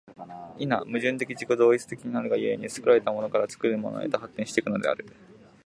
[0.57, 5.05] 否、矛盾的自己同一的なるが故に、作られたものから作るものへと発展し行くのである。